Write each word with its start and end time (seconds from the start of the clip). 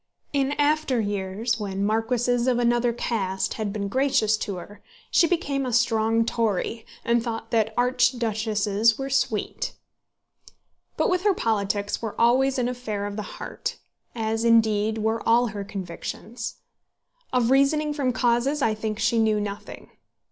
In 0.33 0.53
after 0.53 0.99
years, 0.99 1.59
when 1.59 1.85
marquises 1.85 2.47
of 2.47 2.57
another 2.57 2.91
caste 2.91 3.53
had 3.53 3.71
been 3.71 3.87
gracious 3.87 4.35
to 4.37 4.55
her, 4.55 4.81
she 5.11 5.27
became 5.27 5.63
a 5.63 5.71
strong 5.71 6.25
Tory, 6.25 6.87
and 7.05 7.21
thought 7.21 7.51
that 7.51 7.71
archduchesses 7.77 8.97
were 8.97 9.11
sweet. 9.11 9.75
But 10.97 11.11
with 11.11 11.21
her 11.21 11.35
politics 11.35 12.01
were 12.01 12.19
always 12.19 12.57
an 12.57 12.67
affair 12.67 13.05
of 13.05 13.15
the 13.15 13.21
heart, 13.37 13.77
as, 14.15 14.43
indeed, 14.43 14.97
were 14.97 15.21
all 15.29 15.49
her 15.49 15.63
convictions. 15.63 16.55
Of 17.31 17.51
reasoning 17.51 17.93
from 17.93 18.11
causes, 18.11 18.63
I 18.63 18.73
think 18.73 18.97
that 18.97 19.03
she 19.03 19.19
knew 19.19 19.39
nothing. 19.39 19.91